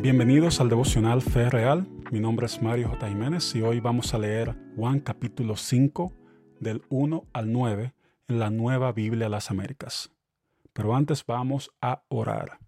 [0.00, 1.84] Bienvenidos al devocional Fe Real.
[2.12, 3.08] Mi nombre es Mario J.
[3.08, 6.12] Jiménez y hoy vamos a leer Juan capítulo 5
[6.60, 7.94] del 1 al 9
[8.28, 10.12] en la nueva Biblia las Américas.
[10.72, 12.60] Pero antes vamos a orar.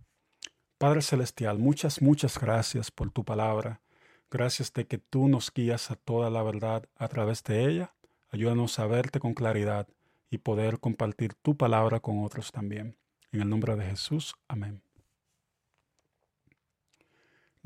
[0.76, 3.80] Padre Celestial, muchas, muchas gracias por tu palabra.
[4.28, 7.94] Gracias de que tú nos guías a toda la verdad a través de ella.
[8.30, 9.86] Ayúdanos a verte con claridad
[10.30, 12.96] y poder compartir tu palabra con otros también.
[13.30, 14.82] En el nombre de Jesús, amén.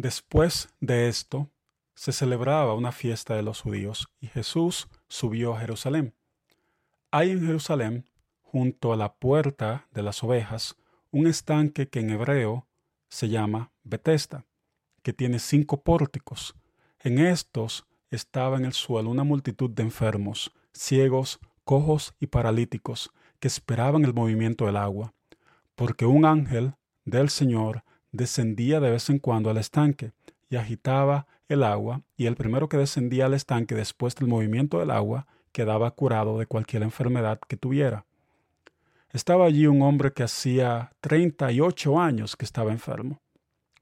[0.05, 1.49] Después de esto,
[1.95, 6.13] se celebraba una fiesta de los judíos y Jesús subió a Jerusalén.
[7.11, 8.05] Hay en Jerusalén,
[8.43, 10.77] junto a la puerta de las ovejas,
[11.11, 12.67] un estanque que en hebreo
[13.09, 14.45] se llama Betesda,
[15.03, 16.55] que tiene cinco pórticos.
[17.01, 23.11] En estos estaba en el suelo una multitud de enfermos, ciegos, cojos y paralíticos,
[23.41, 25.15] que esperaban el movimiento del agua,
[25.75, 26.75] porque un ángel
[27.07, 30.13] del Señor descendía de vez en cuando al estanque
[30.49, 34.93] y agitaba el agua, y el primero que descendía al estanque después del movimiento del
[34.93, 38.07] agua quedaba curado de cualquier enfermedad que tuviera.
[39.11, 43.21] Estaba allí un hombre que hacía treinta y ocho años que estaba enfermo.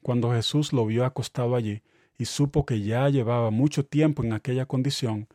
[0.03, 1.83] Cuando Jesús lo vio acostado allí
[2.19, 5.29] y supo que ya llevaba mucho tiempo en aquella condición,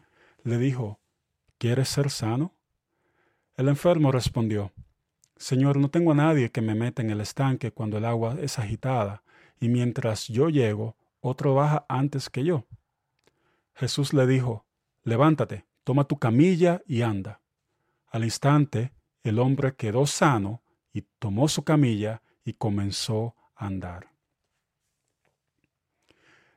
[0.43, 0.99] le dijo,
[1.57, 2.53] ¿Quieres ser sano?
[3.55, 4.71] El enfermo respondió,
[5.37, 8.59] Señor, no tengo a nadie que me meta en el estanque cuando el agua es
[8.59, 9.23] agitada,
[9.59, 12.65] y mientras yo llego, otro baja antes que yo.
[13.75, 14.65] Jesús le dijo,
[15.03, 17.41] Levántate, toma tu camilla y anda.
[18.09, 24.07] Al instante, el hombre quedó sano y tomó su camilla y comenzó a andar.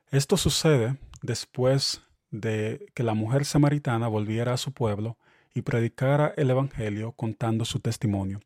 [0.09, 2.01] Esto sucede después
[2.31, 5.17] de que la mujer samaritana volviera a su pueblo
[5.53, 8.41] y predicara el Evangelio contando su testimonio.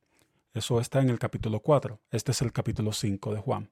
[0.56, 2.00] Eso está en el capítulo 4.
[2.12, 3.70] Este es el capítulo 5 de Juan.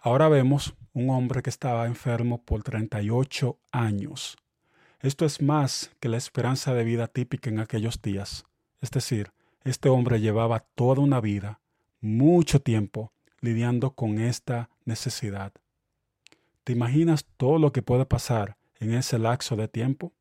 [0.00, 4.38] Ahora vemos un hombre que estaba enfermo por 38 años.
[5.00, 8.46] Esto es más que la esperanza de vida típica en aquellos días.
[8.80, 9.32] Es decir,
[9.64, 11.60] este hombre llevaba toda una vida,
[12.00, 15.52] mucho tiempo, lidiando con esta necesidad.
[16.64, 20.14] ¿Te imaginas todo lo que puede pasar en ese lapso de tiempo?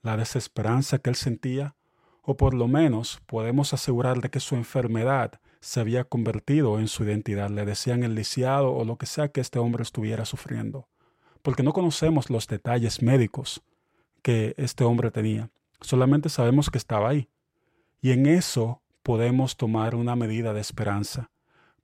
[0.00, 1.74] La desesperanza que él sentía,
[2.30, 7.04] o por lo menos podemos asegurar de que su enfermedad se había convertido en su
[7.04, 7.48] identidad.
[7.48, 10.88] Le decían el lisiado o lo que sea que este hombre estuviera sufriendo,
[11.40, 13.62] porque no conocemos los detalles médicos
[14.20, 15.48] que este hombre tenía.
[15.80, 17.30] Solamente sabemos que estaba ahí.
[18.02, 21.30] Y en eso podemos tomar una medida de esperanza,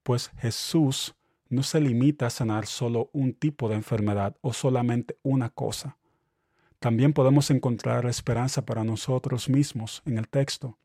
[0.03, 1.15] pues Jesús
[1.49, 5.97] no se limita a sanar solo un tipo de enfermedad o solamente una cosa.
[6.85, 10.77] También podemos encontrar esperanza para nosotros mismos en el texto.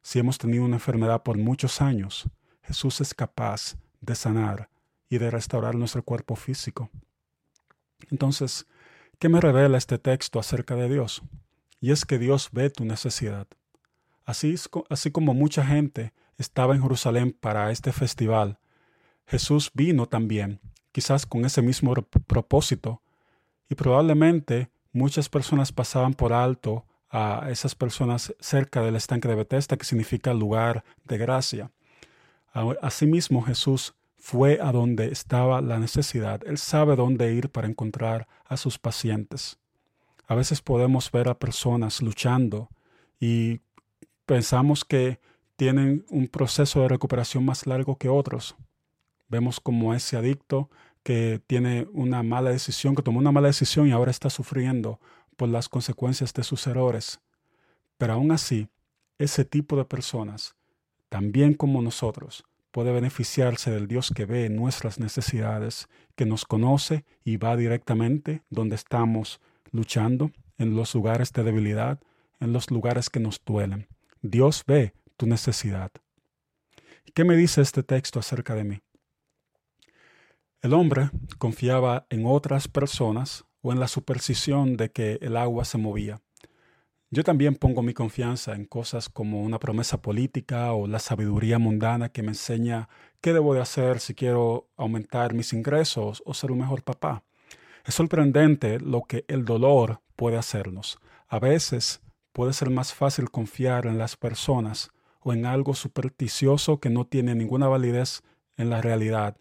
[0.00, 2.26] Si hemos tenido una enfermedad por muchos años,
[2.62, 4.70] Jesús es capaz de sanar
[5.10, 6.88] y de restaurar nuestro cuerpo físico.
[8.10, 8.66] Entonces,
[9.18, 11.20] ¿qué me revela este texto acerca de Dios?
[11.78, 13.46] Y es que Dios ve tu necesidad.
[14.24, 14.54] Así,
[14.88, 18.60] así como mucha gente estaba en Jerusalén para este festival,
[19.26, 23.02] Jesús vino también, quizás con ese mismo propósito,
[23.68, 29.76] y probablemente muchas personas pasaban por alto a esas personas cerca del estanque de Bethesda,
[29.76, 31.70] que significa lugar de gracia.
[32.80, 36.40] Asimismo, Jesús fue a donde estaba la necesidad.
[36.46, 39.58] Él sabe dónde ir para encontrar a sus pacientes.
[40.26, 42.70] A veces podemos ver a personas luchando
[43.20, 43.60] y
[44.24, 45.20] pensamos que
[45.56, 48.56] tienen un proceso de recuperación más largo que otros.
[49.28, 50.70] Vemos como ese adicto
[51.04, 54.98] que tiene una mala decisión, que tomó una mala decisión y ahora está sufriendo
[55.36, 57.20] por las consecuencias de sus errores.
[57.98, 58.68] Pero aún así,
[59.18, 60.56] ese tipo de personas,
[61.08, 67.36] también como nosotros, puede beneficiarse del Dios que ve nuestras necesidades, que nos conoce y
[67.36, 72.00] va directamente donde estamos luchando, en los lugares de debilidad,
[72.40, 73.88] en los lugares que nos duelen.
[74.22, 75.90] Dios ve tu necesidad.
[77.12, 78.80] ¿Qué me dice este texto acerca de mí?
[80.64, 85.76] El hombre confiaba en otras personas o en la superstición de que el agua se
[85.76, 86.22] movía.
[87.10, 92.08] Yo también pongo mi confianza en cosas como una promesa política o la sabiduría mundana
[92.08, 92.88] que me enseña
[93.20, 97.24] qué debo de hacer si quiero aumentar mis ingresos o ser un mejor papá.
[97.84, 100.98] Es sorprendente lo que el dolor puede hacernos.
[101.28, 102.00] A veces
[102.32, 107.34] puede ser más fácil confiar en las personas o en algo supersticioso que no tiene
[107.34, 108.22] ninguna validez
[108.56, 109.36] en la realidad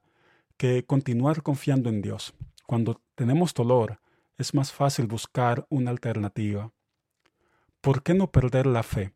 [0.87, 2.33] continuar confiando en Dios.
[2.65, 3.99] Cuando tenemos dolor,
[4.37, 6.71] es más fácil buscar una alternativa.
[7.81, 9.13] ¿Por qué no perder la fe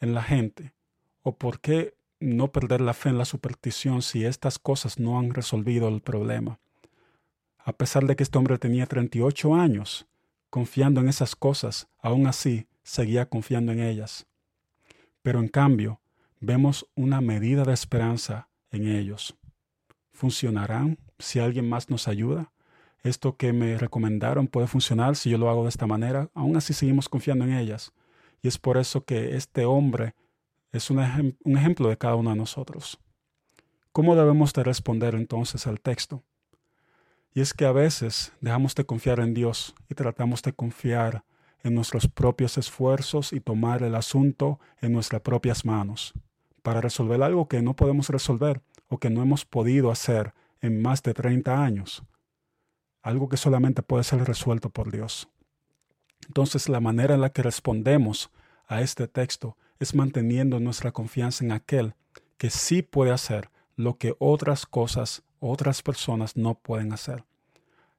[0.00, 0.74] en la gente?
[1.22, 5.32] ¿O por qué no perder la fe en la superstición si estas cosas no han
[5.32, 6.60] resolvido el problema?
[7.58, 10.06] A pesar de que este hombre tenía 38 años
[10.50, 14.26] confiando en esas cosas, aún así seguía confiando en ellas.
[15.22, 16.00] Pero en cambio,
[16.40, 19.36] vemos una medida de esperanza en ellos.
[20.20, 22.52] ¿Funcionarán si alguien más nos ayuda?
[23.02, 26.28] Esto que me recomendaron puede funcionar si yo lo hago de esta manera.
[26.34, 27.94] Aún así seguimos confiando en ellas.
[28.42, 30.14] Y es por eso que este hombre
[30.72, 31.00] es un,
[31.56, 33.00] ejemplo de cada uno de nosotros.
[33.92, 36.22] ¿Cómo debemos de responder entonces al texto?
[37.32, 41.24] Y es que a veces dejamos de confiar en Dios y tratamos de confiar
[41.62, 46.12] en nuestros propios esfuerzos y tomar el asunto en nuestras propias manos
[46.62, 51.02] para resolver algo que no podemos resolver o que no hemos podido hacer en más
[51.02, 52.02] de 30 años.
[53.02, 55.28] Algo que solamente puede ser resuelto por Dios.
[56.26, 58.30] Entonces la manera en la que respondemos
[58.66, 61.94] a este texto es manteniendo nuestra confianza en aquel
[62.36, 67.24] que sí puede hacer lo que otras cosas, otras personas no pueden hacer.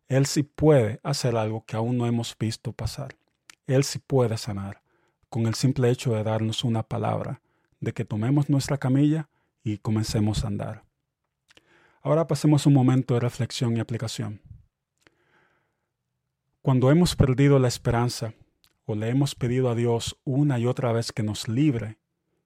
[0.08, 3.16] Él sí puede hacer algo que aún no hemos visto pasar.
[3.66, 4.82] Él sí puede sanar
[5.30, 7.42] con el simple hecho de darnos una palabra,
[7.80, 9.30] de que tomemos nuestra camilla
[9.64, 10.84] y comencemos a andar.
[12.02, 14.42] Ahora pasemos un momento de reflexión y aplicación.
[16.62, 18.34] Cuando hemos perdido la esperanza
[18.86, 22.00] o le hemos pedido a Dios una y otra vez que nos libre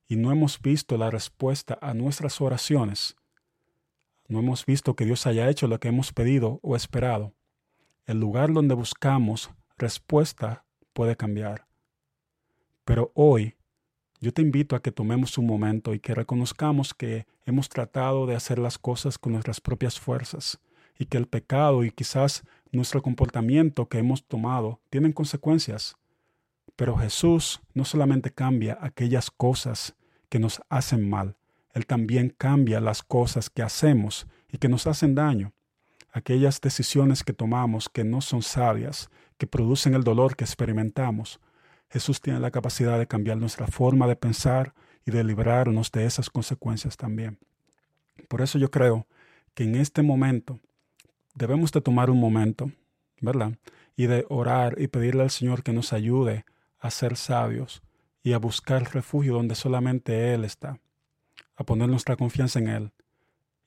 [0.07, 3.15] y no hemos visto la respuesta a nuestras oraciones,
[4.27, 7.33] no hemos visto que Dios haya hecho lo que hemos pedido o esperado,
[8.06, 11.68] el lugar donde buscamos respuesta puede cambiar.
[12.83, 13.56] Pero hoy
[14.21, 18.35] yo te invito a que tomemos un momento y que reconozcamos que hemos tratado de
[18.35, 20.59] hacer las cosas con nuestras propias fuerzas
[20.97, 25.95] y que el pecado y quizás nuestro comportamiento que hemos tomado tienen consecuencias.
[26.75, 29.95] Pero Jesús no solamente cambia aquellas cosas
[30.29, 31.38] que nos hacen mal,
[31.73, 35.53] Él también cambia las cosas que hacemos y que nos hacen daño.
[36.11, 41.41] Aquellas decisiones que tomamos que no son sabias, que producen el dolor que experimentamos.
[41.95, 44.74] Jesús tiene la capacidad de cambiar nuestra forma de pensar
[45.06, 47.39] y de librarnos de esas consecuencias también.
[48.27, 49.07] Por eso yo creo
[49.53, 50.59] que en este momento
[51.36, 52.69] debemos de tomar un momento,
[53.21, 53.57] ¿verdad?
[53.95, 56.44] Y de orar y pedirle al Señor que nos ayude
[56.80, 57.81] a ser sabios
[58.21, 60.81] y a buscar refugio donde solamente Él está,
[61.56, 62.92] a poner nuestra confianza en Él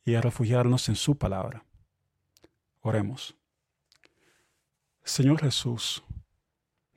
[0.04, 1.64] y a refugiarnos en su palabra.
[2.82, 3.38] Oremos.
[5.02, 6.04] Señor Jesús,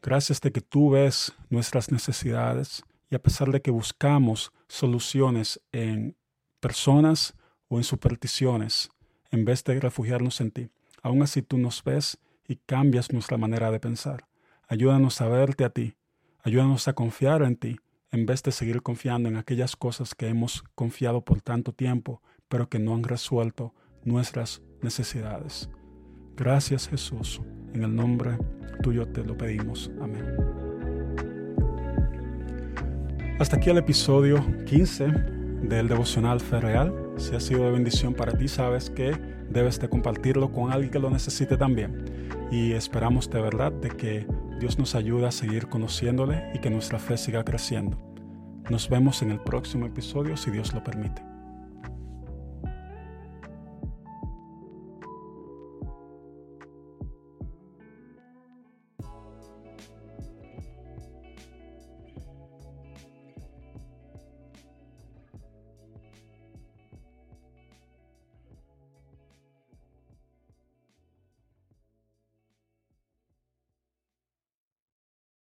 [0.02, 6.16] gracias de que tú ves nuestras necesidades y a pesar de que buscamos soluciones en
[6.60, 7.36] personas
[7.68, 8.90] o en supersticiones,
[9.32, 10.70] en vez de refugiarnos en ti.
[11.02, 12.18] Aún así tú nos ves
[12.48, 14.28] y cambias nuestra manera de pensar.
[14.68, 15.96] Ayúdanos a verte a ti.
[16.44, 17.78] Ayúdanos a confiar en ti
[18.12, 22.70] en vez de seguir confiando en aquellas cosas que hemos confiado por tanto tiempo, pero
[22.70, 23.74] que no han resuelto
[24.04, 25.70] nuestras necesidades.
[26.36, 27.42] Gracias Jesús.
[27.74, 28.38] En el nombre
[28.82, 29.92] tuyo te lo pedimos.
[30.02, 30.24] Amén.
[33.40, 35.08] Hasta aquí el episodio 15
[35.64, 36.94] del devocional Fe Real.
[37.18, 39.16] Si ha sido de bendición para ti, sabes que
[39.50, 42.06] debes de compartirlo con alguien que lo necesite también.
[42.52, 44.28] Y esperamos de verdad de que
[44.60, 47.98] Dios nos ayude a seguir conociéndole y que nuestra fe siga creciendo.
[48.70, 51.31] Nos vemos en el próximo episodio si Dios lo permite.